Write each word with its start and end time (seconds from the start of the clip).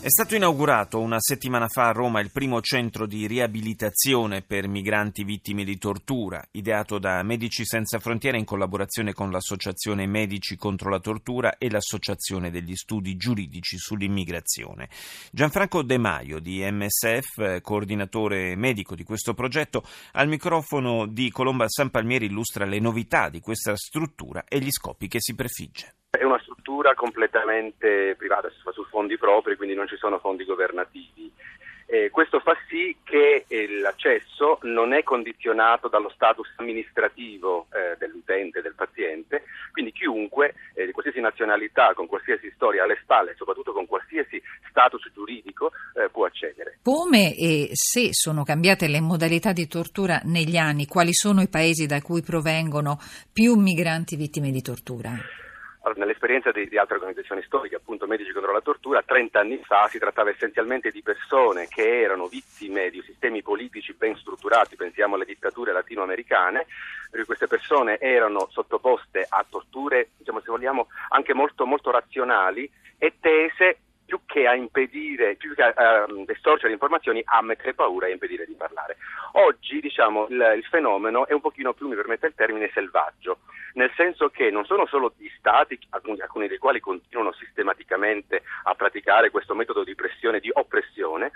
È 0.00 0.10
stato 0.10 0.36
inaugurato 0.36 1.00
una 1.00 1.18
settimana 1.18 1.66
fa 1.66 1.88
a 1.88 1.92
Roma 1.92 2.20
il 2.20 2.30
primo 2.30 2.60
centro 2.60 3.04
di 3.04 3.26
riabilitazione 3.26 4.42
per 4.42 4.68
migranti 4.68 5.24
vittime 5.24 5.64
di 5.64 5.76
tortura, 5.76 6.40
ideato 6.52 7.00
da 7.00 7.20
Medici 7.24 7.66
Senza 7.66 7.98
Frontiere 7.98 8.38
in 8.38 8.44
collaborazione 8.44 9.12
con 9.12 9.32
l'Associazione 9.32 10.06
Medici 10.06 10.56
contro 10.56 10.88
la 10.88 11.00
Tortura 11.00 11.58
e 11.58 11.68
l'Associazione 11.68 12.52
degli 12.52 12.76
Studi 12.76 13.16
Giuridici 13.16 13.76
sull'Immigrazione. 13.76 14.88
Gianfranco 15.32 15.82
De 15.82 15.98
Maio 15.98 16.38
di 16.38 16.64
MSF, 16.64 17.60
coordinatore 17.60 18.54
medico 18.54 18.94
di 18.94 19.02
questo 19.02 19.34
progetto, 19.34 19.82
al 20.12 20.28
microfono 20.28 21.06
di 21.06 21.28
Colomba 21.32 21.68
San 21.68 21.90
Palmieri 21.90 22.26
illustra 22.26 22.64
le 22.66 22.78
novità 22.78 23.28
di 23.28 23.40
questa 23.40 23.74
struttura 23.76 24.44
e 24.44 24.60
gli 24.60 24.70
scopi 24.70 25.08
che 25.08 25.18
si 25.20 25.34
prefigge. 25.34 25.97
Struttura 26.68 26.94
completamente 26.94 28.14
privata, 28.18 28.50
si 28.50 28.60
fa 28.62 28.72
su 28.72 28.84
fondi 28.84 29.16
propri, 29.16 29.56
quindi 29.56 29.74
non 29.74 29.88
ci 29.88 29.96
sono 29.96 30.18
fondi 30.18 30.44
governativi. 30.44 31.32
Eh, 31.86 32.10
questo 32.10 32.40
fa 32.40 32.54
sì 32.68 32.94
che 33.04 33.46
eh, 33.48 33.78
l'accesso 33.80 34.58
non 34.64 34.92
è 34.92 35.02
condizionato 35.02 35.88
dallo 35.88 36.10
status 36.10 36.52
amministrativo 36.56 37.68
eh, 37.72 37.96
dell'utente, 37.96 38.60
del 38.60 38.74
paziente, 38.74 39.44
quindi 39.72 39.92
chiunque 39.92 40.56
eh, 40.74 40.84
di 40.84 40.92
qualsiasi 40.92 41.20
nazionalità, 41.20 41.94
con 41.94 42.06
qualsiasi 42.06 42.52
storia 42.54 42.82
alle 42.82 42.98
spalle, 43.00 43.34
soprattutto 43.38 43.72
con 43.72 43.86
qualsiasi 43.86 44.38
status 44.68 45.10
giuridico, 45.14 45.72
eh, 45.94 46.10
può 46.10 46.26
accedere. 46.26 46.80
Come 46.82 47.34
e 47.34 47.70
se 47.72 48.10
sono 48.12 48.44
cambiate 48.44 48.88
le 48.88 49.00
modalità 49.00 49.52
di 49.52 49.66
tortura 49.66 50.20
negli 50.24 50.58
anni? 50.58 50.84
Quali 50.84 51.14
sono 51.14 51.40
i 51.40 51.48
paesi 51.48 51.86
da 51.86 52.02
cui 52.02 52.20
provengono 52.20 52.98
più 53.32 53.54
migranti 53.54 54.16
vittime 54.16 54.50
di 54.50 54.60
tortura? 54.60 55.18
Nell'esperienza 55.94 56.50
di, 56.50 56.68
di, 56.68 56.76
altre 56.76 56.96
organizzazioni 56.96 57.42
storiche, 57.42 57.76
appunto 57.76 58.06
Medici 58.06 58.32
contro 58.32 58.52
la 58.52 58.60
tortura, 58.60 59.02
30 59.02 59.40
anni 59.40 59.60
fa 59.62 59.88
si 59.88 59.98
trattava 59.98 60.30
essenzialmente 60.30 60.90
di 60.90 61.02
persone 61.02 61.66
che 61.68 62.00
erano 62.00 62.26
vittime 62.26 62.90
di 62.90 63.02
sistemi 63.02 63.42
politici 63.42 63.94
ben 63.94 64.16
strutturati, 64.16 64.76
pensiamo 64.76 65.14
alle 65.14 65.24
dittature 65.24 65.72
latinoamericane, 65.72 66.66
queste 67.24 67.46
persone 67.46 67.98
erano 67.98 68.48
sottoposte 68.50 69.24
a 69.28 69.44
torture, 69.48 70.10
diciamo, 70.16 70.40
se 70.40 70.50
vogliamo, 70.50 70.88
anche 71.10 71.34
molto, 71.34 71.64
molto 71.66 71.90
razionali 71.90 72.70
e 72.98 73.14
tese 73.20 73.78
più 74.08 74.20
che 74.24 74.46
a 74.46 74.54
impedire, 74.54 75.34
più 75.36 75.54
che 75.54 75.62
a 75.62 76.06
uh, 76.08 76.24
estorcere 76.28 76.72
informazioni, 76.72 77.20
a 77.26 77.42
mettere 77.42 77.74
paura 77.74 78.06
e 78.06 78.12
impedire 78.12 78.46
di 78.46 78.54
parlare. 78.54 78.96
Oggi 79.32 79.80
diciamo, 79.80 80.28
il, 80.30 80.54
il, 80.56 80.64
fenomeno 80.64 81.26
è 81.26 81.34
un 81.34 81.42
pochino 81.42 81.74
più, 81.74 81.88
mi 81.88 81.94
permette 81.94 82.28
il 82.28 82.34
termine, 82.34 82.70
selvaggio, 82.72 83.40
nel 83.74 83.92
senso 83.96 84.30
che 84.30 84.50
non 84.50 84.64
sono 84.64 84.86
solo 84.86 85.12
gli 85.18 85.28
stati, 85.36 85.78
alcuni, 85.90 86.22
alcuni 86.22 86.48
dei 86.48 86.56
quali 86.56 86.80
continuano 86.80 87.32
sistematicamente 87.32 88.40
a 88.62 88.74
praticare 88.74 89.28
questo 89.28 89.54
metodo 89.54 89.84
di 89.84 89.94
pressione, 89.94 90.40
di 90.40 90.50
oppressione, 90.54 91.30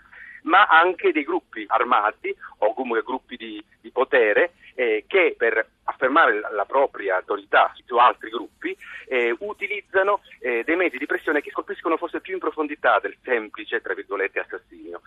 ma 0.44 0.64
anche 0.64 1.12
dei 1.12 1.24
gruppi 1.24 1.66
armati 1.68 2.34
o 2.60 2.72
comunque 2.72 3.02
gruppi 3.02 3.36
di, 3.36 3.62
di 3.82 3.90
potere 3.90 4.54
eh, 4.74 5.04
che 5.06 5.34
per 5.36 5.66
affermare 6.12 6.40
la, 6.54 6.64
propria 6.66 7.16
autorità 7.16 7.72
su 7.84 7.96
altri 7.96 8.30
gruppi 8.30 8.76
eh, 9.08 9.34
utilizzano 9.40 10.20
eh, 10.40 10.62
dei 10.64 10.76
mezzi 10.76 10.98
di 10.98 11.06
pressione 11.06 11.40
che 11.40 11.50
colpiscono 11.50 11.96
forse 11.96 12.20
più 12.20 12.34
in 12.34 12.38
profondità 12.38 12.98
del 13.00 13.16
semplice, 13.22 13.80
tra 13.80 13.94
virgolette, 13.94 14.40
assassinio 14.40 15.00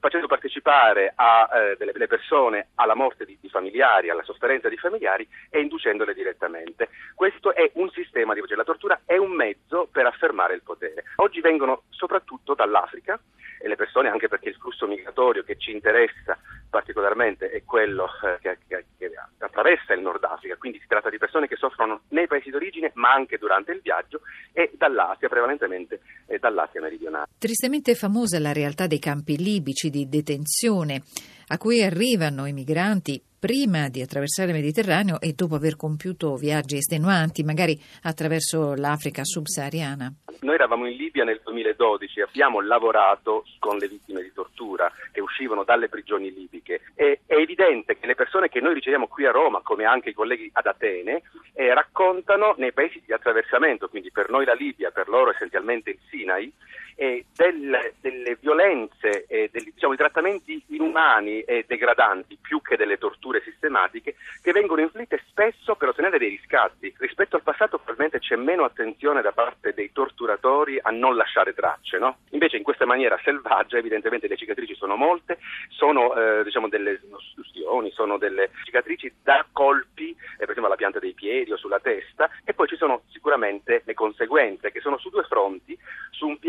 facendo 0.00 0.28
partecipare 0.28 1.12
a, 1.16 1.48
eh, 1.52 1.76
delle, 1.76 1.90
delle, 1.90 2.06
persone 2.06 2.68
alla 2.76 2.94
morte 2.94 3.24
di, 3.24 3.36
di, 3.40 3.48
familiari, 3.48 4.10
alla 4.10 4.22
sofferenza 4.22 4.68
di 4.68 4.76
familiari 4.76 5.26
e 5.50 5.60
inducendole 5.60 6.14
direttamente. 6.14 6.90
Questo 7.16 7.52
è 7.52 7.68
un 7.74 7.90
sistema 7.90 8.32
di 8.32 8.42
la 8.48 8.62
tortura 8.62 9.00
è 9.04 9.16
un 9.16 9.32
mezzo 9.32 9.88
per 9.90 10.06
affermare 10.06 10.54
il 10.54 10.62
potere. 10.62 11.02
Oggi 11.16 11.40
vengono 11.40 11.82
soprattutto 11.90 12.54
dall'Africa 12.54 13.18
e 13.60 13.66
le 13.66 13.74
persone, 13.74 14.08
anche 14.08 14.28
perché 14.28 14.50
il 14.50 14.54
flusso 14.54 14.86
migratorio 14.86 15.42
che 15.42 15.58
ci 15.58 15.72
interessa 15.72 16.38
particolarmente 16.78 17.50
è 17.50 17.64
quello 17.64 18.06
eh, 18.22 18.38
che, 18.40 18.58
che, 18.68 18.84
che, 18.96 19.10
attraversa 19.38 19.94
il 19.94 20.00
Nord 20.00 20.22
Africa, 20.22 20.56
quindi 20.56 20.78
si 20.78 20.86
tratta 20.86 21.10
di 21.10 21.18
persone 21.18 21.48
che 21.48 21.56
soffrono 21.56 22.02
nei 22.10 22.28
paesi 22.28 22.50
d'origine 22.50 22.92
ma 22.94 23.12
anche 23.12 23.36
durante 23.36 23.72
il 23.72 23.80
viaggio 23.80 24.20
e 24.52 24.70
dall'Asia, 24.74 25.28
prevalentemente 25.28 26.00
eh, 26.26 26.38
dall'Asia 26.38 26.80
meridionale. 26.80 27.26
Tristemente 27.36 27.96
famosa 27.96 28.38
la 28.38 28.52
realtà 28.52 28.86
dei 28.86 29.00
campi 29.00 29.36
libici 29.36 29.90
di 29.90 30.08
detenzione 30.08 31.02
a 31.48 31.58
cui 31.58 31.82
arrivano 31.82 32.46
i 32.46 32.52
migranti 32.52 33.20
prima 33.38 33.88
di 33.88 34.02
attraversare 34.02 34.50
il 34.50 34.56
Mediterraneo 34.56 35.20
e 35.20 35.32
dopo 35.32 35.54
aver 35.54 35.76
compiuto 35.76 36.36
viaggi 36.36 36.76
estenuanti, 36.76 37.42
magari 37.42 37.78
attraverso 38.02 38.74
l'Africa 38.74 39.24
subsahariana. 39.24 40.12
Noi 40.40 40.54
eravamo 40.54 40.86
in 40.86 40.96
Libia 40.96 41.24
nel 41.24 41.40
2012 41.42 42.20
e 42.20 42.22
abbiamo 42.22 42.60
lavorato 42.60 43.44
con 43.58 43.76
le 43.76 43.88
vittime 43.88 44.22
di 44.22 44.32
tortura 44.32 44.90
che 45.12 45.20
uscivano 45.20 45.64
dalle 45.64 45.88
prigioni 45.88 46.32
libiche. 46.32 46.80
E, 46.94 47.20
è 47.26 47.34
evidente 47.34 47.98
che 47.98 48.06
le 48.06 48.14
persone 48.14 48.48
che 48.48 48.60
noi 48.60 48.74
riceviamo 48.74 49.06
qui 49.06 49.26
a 49.26 49.30
Roma, 49.30 49.60
come 49.62 49.84
anche 49.84 50.10
i 50.10 50.14
colleghi 50.14 50.50
ad 50.52 50.66
Atene, 50.66 51.22
eh, 51.54 51.74
raccontano 51.74 52.54
nei 52.58 52.72
paesi 52.72 53.02
di 53.04 53.12
attraversamento, 53.12 53.88
quindi 53.88 54.10
per 54.10 54.30
noi 54.30 54.44
la 54.44 54.54
Libia, 54.54 54.90
per 54.90 55.08
loro 55.08 55.30
essenzialmente 55.30 55.90
il 55.90 55.98
Sinai, 56.08 56.52
eh, 57.00 57.26
delle, 57.32 57.94
delle, 58.00 58.36
violenze, 58.40 59.24
eh, 59.28 59.48
dei, 59.52 59.70
diciamo, 59.72 59.94
trattamenti 59.94 60.60
inumani 60.70 61.42
e 61.42 61.64
degradanti 61.66 62.38
più 62.40 62.60
che 62.60 62.76
delle 62.76 62.98
torture 62.98 63.40
sistematiche 63.42 64.16
che 64.42 64.52
vengono 64.52 64.80
inflitte 64.80 65.22
spesso 65.28 65.76
per 65.76 65.90
ottenere 65.90 66.18
dei 66.18 66.30
riscatti. 66.30 66.92
Rispetto 66.98 67.36
al 67.36 67.42
passato 67.42 67.78
probabilmente 67.78 68.18
c'è 68.18 68.34
meno 68.34 68.64
attenzione 68.64 69.22
da 69.22 69.30
parte 69.30 69.74
dei 69.74 69.92
torturatori 69.92 70.80
a 70.82 70.90
non 70.90 71.14
lasciare 71.14 71.54
tracce, 71.54 71.98
no? 71.98 72.18
Invece 72.30 72.56
in 72.56 72.64
questa 72.64 72.84
maniera 72.84 73.18
selvaggia 73.22 73.78
evidentemente 73.78 74.26
le 74.26 74.36
cicatrici 74.36 74.74
sono 74.74 74.96
molte, 74.96 75.38
sono 75.68 76.14
eh, 76.16 76.42
diciamo, 76.42 76.68
delle 76.68 77.00
ostruzioni, 77.10 77.92
sono 77.92 78.18
delle 78.18 78.50
cicatrici 78.64 79.12
da 79.22 79.46
colpi, 79.52 80.10
eh, 80.10 80.16
per 80.38 80.50
esempio 80.50 80.66
alla 80.66 80.74
pianta 80.74 80.98
dei 80.98 81.12
piedi 81.12 81.52
o 81.52 81.56
sulla 81.56 81.78
testa 81.78 82.28
e 82.44 82.54
poi 82.54 82.66
ci 82.66 82.76
sono 82.76 83.02
sicuramente 83.10 83.82
le 83.84 83.94
conseguenze 83.94 84.72
che 84.72 84.80
sono 84.80 84.98
su 84.98 85.10
due 85.10 85.22
fronti, 85.22 85.67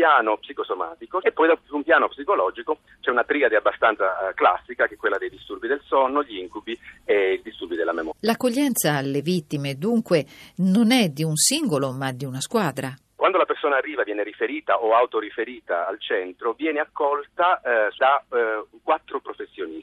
piano 0.00 0.38
psicosomatico 0.38 1.20
e 1.20 1.30
poi 1.30 1.54
su 1.66 1.76
un 1.76 1.82
piano 1.82 2.08
psicologico 2.08 2.78
c'è 3.02 3.10
una 3.10 3.24
triade 3.24 3.56
abbastanza 3.56 4.30
eh, 4.30 4.34
classica 4.34 4.86
che 4.86 4.94
è 4.94 4.96
quella 4.96 5.18
dei 5.18 5.28
disturbi 5.28 5.68
del 5.68 5.82
sonno, 5.84 6.22
gli 6.22 6.38
incubi 6.38 6.78
e 7.04 7.34
i 7.34 7.42
disturbi 7.42 7.76
della 7.76 7.92
memoria. 7.92 8.18
L'accoglienza 8.20 8.96
alle 8.96 9.20
vittime 9.20 9.74
dunque 9.74 10.24
non 10.56 10.90
è 10.90 11.10
di 11.10 11.22
un 11.22 11.36
singolo 11.36 11.92
ma 11.92 12.12
di 12.12 12.24
una 12.24 12.40
squadra. 12.40 12.94
Quando 13.14 13.36
la 13.36 13.44
persona 13.44 13.76
arriva, 13.76 14.02
viene 14.02 14.22
riferita 14.22 14.80
o 14.80 14.94
autoriferita 14.94 15.86
al 15.86 16.00
centro, 16.00 16.54
viene 16.54 16.80
accolta 16.80 17.60
eh, 17.60 17.92
da 17.98 18.24
eh, 18.32 18.64
quattro 18.82 19.20
professionisti 19.20 19.79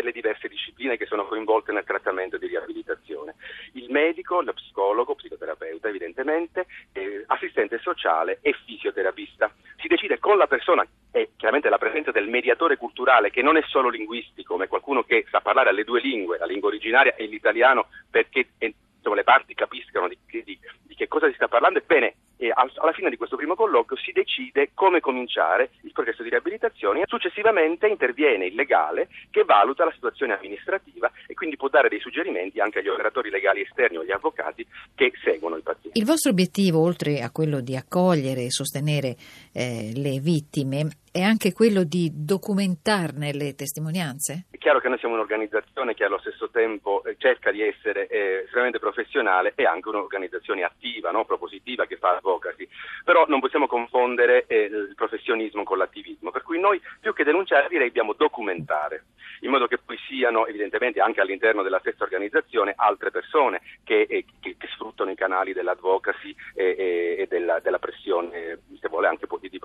per 0.00 0.04
le 0.04 0.12
diverse 0.12 0.48
discipline 0.48 0.96
che 0.96 1.04
sono 1.04 1.26
coinvolte 1.26 1.72
nel 1.72 1.84
trattamento 1.84 2.38
di 2.38 2.46
riabilitazione. 2.46 3.34
Il 3.74 3.90
medico, 3.90 4.40
lo 4.40 4.54
psicologo, 4.54 5.14
psicoterapeuta 5.14 5.88
evidentemente, 5.88 6.66
eh, 6.92 7.24
assistente 7.26 7.78
sociale 7.80 8.38
e 8.40 8.54
fisioterapista. 8.64 9.52
Si 9.76 9.88
decide 9.88 10.18
con 10.18 10.38
la 10.38 10.46
persona 10.46 10.86
e 11.12 11.32
chiaramente 11.36 11.68
la 11.68 11.76
presenza 11.76 12.10
del 12.10 12.28
mediatore 12.28 12.78
culturale 12.78 13.30
che 13.30 13.42
non 13.42 13.58
è 13.58 13.62
solo 13.66 13.90
linguistico, 13.90 14.56
ma 14.56 14.64
è 14.64 14.68
qualcuno 14.68 15.02
che 15.02 15.26
sa 15.30 15.40
parlare 15.40 15.68
alle 15.68 15.84
due 15.84 16.00
lingue, 16.00 16.38
la 16.38 16.46
lingua 16.46 16.68
originaria 16.68 17.14
e 17.14 17.26
l'italiano, 17.26 17.88
perché 18.10 18.48
eh, 18.56 18.74
insomma, 18.96 19.16
le 19.16 19.24
parti 19.24 19.54
capiscano 19.54 20.08
di, 20.08 20.16
di, 20.26 20.58
di 20.82 20.94
che 20.94 21.08
cosa 21.08 21.28
si 21.28 21.34
sta 21.34 21.48
parlando. 21.48 21.78
Ebbene, 21.78 22.14
alla 22.60 22.92
fine 22.92 23.10
di 23.10 23.16
questo 23.16 23.36
primo 23.36 23.54
colloquio 23.54 23.98
si 24.00 24.12
decide 24.12 24.70
come 24.74 25.00
cominciare 25.00 25.70
il 25.82 25.92
processo 25.92 26.22
di 26.22 26.28
riabilitazione 26.28 27.00
e 27.00 27.04
successivamente 27.06 27.86
interviene 27.86 28.46
il 28.46 28.54
legale 28.54 29.08
che 29.30 29.44
valuta 29.44 29.84
la 29.84 29.92
situazione 29.92 30.34
amministrativa 30.34 31.10
e 31.26 31.34
quindi 31.34 31.56
può 31.56 31.68
dare 31.68 31.88
dei 31.88 32.00
suggerimenti 32.00 32.60
anche 32.60 32.80
agli 32.80 32.88
operatori 32.88 33.30
legali 33.30 33.62
esterni 33.62 33.96
o 33.96 34.00
agli 34.00 34.12
avvocati 34.12 34.66
che 34.94 35.12
seguono 35.22 35.56
il 35.56 35.62
paziente. 35.62 35.98
Il 35.98 36.04
vostro 36.04 36.30
obiettivo, 36.30 36.80
oltre 36.80 37.20
a 37.22 37.30
quello 37.30 37.60
di 37.60 37.76
accogliere 37.76 38.44
e 38.44 38.50
sostenere 38.50 39.16
eh, 39.52 39.92
le 39.94 40.20
vittime, 40.20 40.88
è 41.12 41.22
anche 41.22 41.52
quello 41.52 41.82
di 41.82 42.10
documentarne 42.14 43.32
le 43.32 43.54
testimonianze? 43.54 44.46
Chiaro 44.60 44.78
che 44.78 44.90
noi 44.90 44.98
siamo 44.98 45.14
un'organizzazione 45.14 45.94
che 45.94 46.04
allo 46.04 46.18
stesso 46.18 46.50
tempo 46.50 47.02
eh, 47.04 47.16
cerca 47.16 47.50
di 47.50 47.62
essere 47.62 48.06
eh, 48.08 48.42
estremamente 48.44 48.78
professionale 48.78 49.54
e 49.54 49.64
anche 49.64 49.88
un'organizzazione 49.88 50.64
attiva, 50.64 51.10
no? 51.10 51.24
propositiva 51.24 51.86
che 51.86 51.96
fa 51.96 52.16
advocacy, 52.16 52.68
però 53.02 53.24
non 53.26 53.40
possiamo 53.40 53.66
confondere 53.66 54.44
eh, 54.48 54.64
il 54.64 54.92
professionismo 54.94 55.62
con 55.62 55.78
l'attivismo, 55.78 56.30
per 56.30 56.42
cui 56.42 56.60
noi 56.60 56.78
più 57.00 57.14
che 57.14 57.24
denunciare 57.24 57.68
direi 57.68 57.86
dobbiamo 57.86 58.12
documentare, 58.12 59.04
in 59.40 59.50
modo 59.50 59.66
che 59.66 59.78
poi 59.78 59.96
siano 60.06 60.44
evidentemente 60.46 61.00
anche 61.00 61.22
all'interno 61.22 61.62
della 61.62 61.80
stessa 61.80 62.04
organizzazione 62.04 62.74
altre 62.76 63.10
persone 63.10 63.62
che, 63.82 64.02
eh, 64.10 64.26
che, 64.40 64.56
che 64.58 64.68
sfruttano 64.74 65.10
i 65.10 65.16
canali 65.16 65.54
dell'advocacy 65.54 66.36
e, 66.54 67.16
e 67.20 67.26
della, 67.30 67.60
della 67.60 67.78
pressione, 67.78 68.58
se 68.78 68.88
vuole, 68.90 69.08
anche 69.08 69.26
di. 69.40 69.58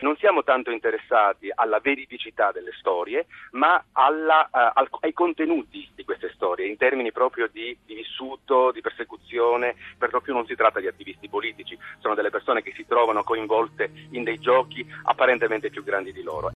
Non 0.00 0.16
siamo 0.16 0.44
tanto 0.44 0.70
interessati 0.70 1.50
alla 1.52 1.80
veridicità 1.80 2.52
delle 2.52 2.70
storie, 2.78 3.26
ma 3.52 3.82
alla, 3.92 4.48
uh, 4.52 4.78
al, 4.78 4.88
ai 5.00 5.12
contenuti 5.12 5.88
di 5.94 6.04
queste 6.04 6.30
storie, 6.34 6.68
in 6.68 6.76
termini 6.76 7.10
proprio 7.10 7.48
di, 7.50 7.76
di 7.84 7.94
vissuto, 7.94 8.70
di 8.70 8.80
persecuzione, 8.80 9.74
per 9.98 10.12
lo 10.12 10.20
più 10.20 10.32
non 10.32 10.46
si 10.46 10.54
tratta 10.54 10.78
di 10.78 10.86
attivisti 10.86 11.28
politici, 11.28 11.76
sono 11.98 12.14
delle 12.14 12.30
persone 12.30 12.62
che 12.62 12.72
si 12.76 12.86
trovano 12.86 13.24
coinvolte 13.24 13.90
in 14.10 14.22
dei 14.22 14.38
giochi 14.38 14.86
apparentemente 15.04 15.70
più 15.70 15.82
grandi 15.82 16.12
di 16.12 16.22
loro. 16.22 16.46